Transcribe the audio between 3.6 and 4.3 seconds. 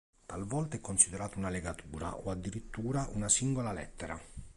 lettera.